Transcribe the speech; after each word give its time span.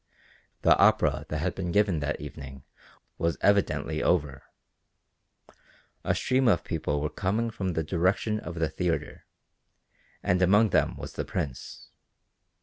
The 0.63 0.75
opera 0.79 1.27
that 1.29 1.37
had 1.37 1.53
been 1.53 1.71
given 1.71 1.99
that 1.99 2.19
evening 2.19 2.63
was 3.19 3.37
evidently 3.41 4.01
over. 4.01 4.45
A 6.03 6.15
stream 6.15 6.47
of 6.47 6.63
people 6.63 6.99
were 6.99 7.07
coming 7.11 7.51
from 7.51 7.73
the 7.73 7.83
direction 7.83 8.39
of 8.39 8.55
the 8.55 8.67
theatre, 8.69 9.25
and 10.23 10.41
among 10.41 10.69
them 10.69 10.97
was 10.97 11.13
the 11.13 11.23
Prince. 11.25 11.91